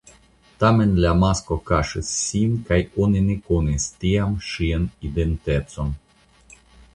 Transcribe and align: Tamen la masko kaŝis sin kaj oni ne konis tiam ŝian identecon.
Tamen 0.61 0.93
la 1.03 1.09
masko 1.23 1.57
kaŝis 1.71 2.09
sin 2.21 2.55
kaj 2.69 2.79
oni 3.05 3.21
ne 3.27 3.35
konis 3.51 3.87
tiam 4.05 4.35
ŝian 4.49 4.89
identecon. 5.11 5.95